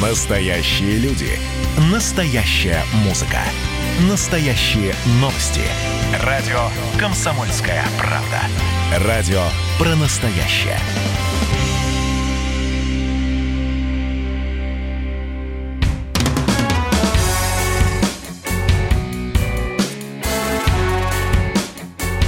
[0.00, 1.38] Настоящие люди.
[1.92, 3.40] Настоящая музыка.
[4.08, 5.60] Настоящие новости.
[6.24, 8.40] Радио «Комсомольская правда».
[9.06, 9.42] Радио
[9.78, 10.78] про настоящее.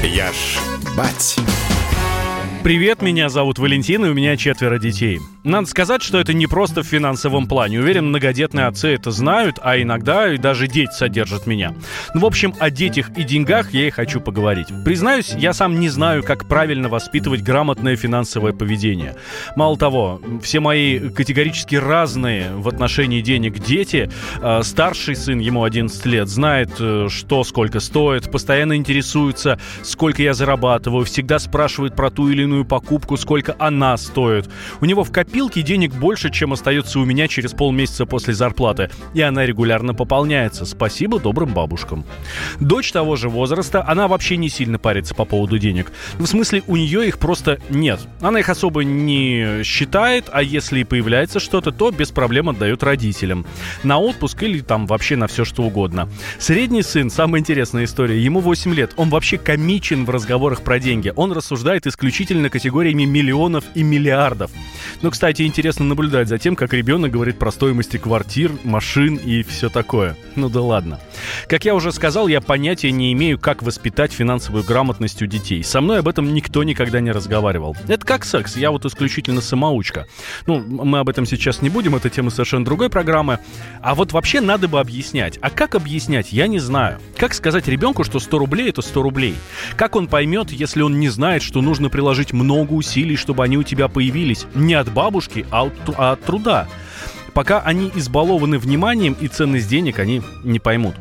[0.02, 0.58] Я ж
[0.94, 1.38] бать.
[2.62, 5.18] Привет, меня зовут Валентин, и у меня четверо детей.
[5.42, 7.80] Надо сказать, что это не просто в финансовом плане.
[7.80, 11.74] Уверен, многодетные отцы это знают, а иногда и даже дети содержат меня.
[12.14, 14.68] Ну, в общем, о детях и деньгах я и хочу поговорить.
[14.84, 19.16] Признаюсь, я сам не знаю, как правильно воспитывать грамотное финансовое поведение.
[19.56, 24.08] Мало того, все мои категорически разные в отношении денег дети.
[24.40, 30.34] Э, старший сын, ему 11 лет, знает, э, что сколько стоит, постоянно интересуется, сколько я
[30.34, 34.48] зарабатываю, всегда спрашивает про ту или иную иную покупку, сколько она стоит.
[34.80, 39.22] У него в копилке денег больше, чем остается у меня через полмесяца после зарплаты, и
[39.22, 40.66] она регулярно пополняется.
[40.66, 42.04] Спасибо добрым бабушкам.
[42.60, 45.92] Дочь того же возраста, она вообще не сильно парится по поводу денег.
[46.18, 48.00] В смысле, у нее их просто нет.
[48.20, 53.46] Она их особо не считает, а если и появляется что-то, то без проблем отдает родителям.
[53.82, 56.08] На отпуск или там вообще на все что угодно.
[56.38, 58.92] Средний сын, самая интересная история, ему 8 лет.
[58.96, 61.12] Он вообще комичен в разговорах про деньги.
[61.16, 64.50] Он рассуждает исключительно исключительно категориями миллионов и миллиардов.
[65.02, 69.68] Но, кстати, интересно наблюдать за тем, как ребенок говорит про стоимости квартир, машин и все
[69.68, 70.16] такое.
[70.36, 71.00] Ну да ладно.
[71.48, 75.62] Как я уже сказал, я понятия не имею, как воспитать финансовую грамотность у детей.
[75.62, 77.76] Со мной об этом никто никогда не разговаривал.
[77.88, 80.06] Это как секс, я вот исключительно самоучка.
[80.46, 83.38] Ну, мы об этом сейчас не будем, это тема совершенно другой программы.
[83.80, 85.38] А вот вообще надо бы объяснять.
[85.42, 86.98] А как объяснять, я не знаю.
[87.16, 89.34] Как сказать ребенку, что 100 рублей это 100 рублей?
[89.76, 93.62] Как он поймет, если он не знает, что нужно приложить много усилий, чтобы они у
[93.62, 94.46] тебя появились.
[94.54, 96.68] Не от бабушки, а от, а от труда.
[97.34, 100.94] Пока они избалованы вниманием и ценность денег, они не поймут.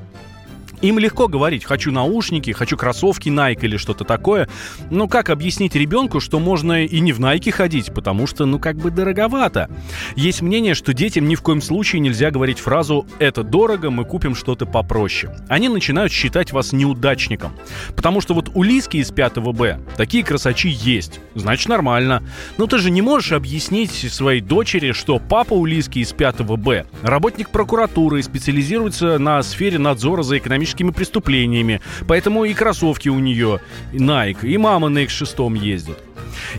[0.81, 4.49] Им легко говорить, хочу наушники, хочу кроссовки Nike или что-то такое.
[4.89, 8.77] Но как объяснить ребенку, что можно и не в Nike ходить, потому что, ну, как
[8.77, 9.69] бы дороговато.
[10.15, 14.35] Есть мнение, что детям ни в коем случае нельзя говорить фразу «это дорого, мы купим
[14.35, 15.35] что-то попроще».
[15.47, 17.53] Они начинают считать вас неудачником.
[17.95, 21.19] Потому что вот у Лиски из 5 Б такие красачи есть.
[21.35, 22.23] Значит, нормально.
[22.57, 26.85] Но ты же не можешь объяснить своей дочери, что папа у Лиски из 5 Б
[27.01, 31.81] работник прокуратуры, специализируется на сфере надзора за экономическим экономическими преступлениями.
[32.07, 33.59] Поэтому и кроссовки у нее
[33.93, 35.97] Nike, и мама на X6 ездит.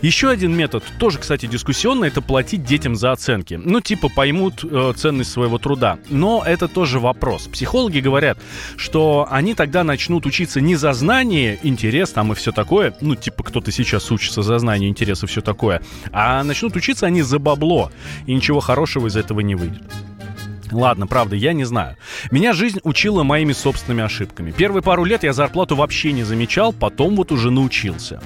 [0.01, 3.59] Еще один метод, тоже, кстати, дискуссионный, это платить детям за оценки.
[3.63, 5.97] Ну, типа, поймут э, ценность своего труда.
[6.09, 7.47] Но это тоже вопрос.
[7.47, 8.37] Психологи говорят,
[8.77, 13.43] что они тогда начнут учиться не за знание, интерес там и все такое, ну, типа,
[13.43, 17.91] кто-то сейчас учится за знание, интерес и все такое, а начнут учиться они за бабло,
[18.25, 19.83] и ничего хорошего из этого не выйдет.
[20.73, 21.97] Ладно, правда, я не знаю.
[22.31, 24.51] Меня жизнь учила моими собственными ошибками.
[24.51, 28.21] Первые пару лет я зарплату вообще не замечал, потом вот уже научился.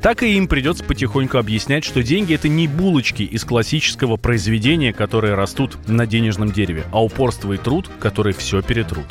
[0.00, 5.34] Так и им придется потихоньку объяснять, что деньги это не булочки из классического произведения, которые
[5.34, 9.06] растут на денежном дереве, а упорство и труд, которые все перетрут.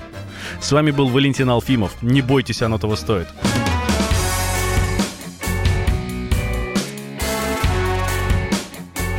[0.59, 2.01] С вами был Валентин Алфимов.
[2.01, 3.27] Не бойтесь, оно того стоит.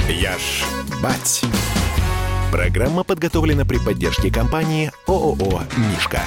[0.08, 0.64] Я ж
[1.00, 1.42] бать.
[2.52, 6.20] Программа подготовлена при поддержке компании ООО «Мишка».